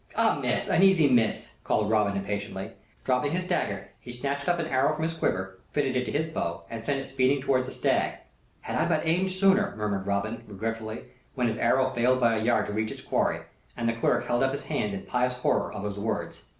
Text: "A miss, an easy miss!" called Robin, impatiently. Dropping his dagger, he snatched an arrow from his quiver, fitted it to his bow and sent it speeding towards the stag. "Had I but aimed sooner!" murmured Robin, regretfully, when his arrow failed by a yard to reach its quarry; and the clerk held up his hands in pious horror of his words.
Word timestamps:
"A 0.15 0.39
miss, 0.41 0.67
an 0.67 0.81
easy 0.81 1.07
miss!" 1.07 1.51
called 1.63 1.91
Robin, 1.91 2.17
impatiently. 2.17 2.71
Dropping 3.03 3.33
his 3.33 3.43
dagger, 3.43 3.89
he 3.99 4.11
snatched 4.11 4.47
an 4.47 4.65
arrow 4.65 4.95
from 4.95 5.03
his 5.03 5.13
quiver, 5.13 5.59
fitted 5.73 5.95
it 5.95 6.05
to 6.05 6.11
his 6.11 6.27
bow 6.27 6.63
and 6.71 6.83
sent 6.83 6.99
it 6.99 7.07
speeding 7.07 7.39
towards 7.39 7.67
the 7.67 7.71
stag. 7.71 8.17
"Had 8.61 8.77
I 8.77 8.87
but 8.89 9.05
aimed 9.07 9.31
sooner!" 9.31 9.75
murmured 9.75 10.07
Robin, 10.07 10.43
regretfully, 10.47 11.03
when 11.35 11.45
his 11.45 11.59
arrow 11.59 11.93
failed 11.93 12.19
by 12.19 12.35
a 12.35 12.43
yard 12.43 12.65
to 12.65 12.73
reach 12.73 12.89
its 12.89 13.03
quarry; 13.03 13.41
and 13.77 13.87
the 13.87 13.93
clerk 13.93 14.25
held 14.25 14.41
up 14.41 14.53
his 14.53 14.63
hands 14.63 14.95
in 14.95 15.03
pious 15.03 15.33
horror 15.33 15.71
of 15.71 15.83
his 15.83 15.99
words. 15.99 16.45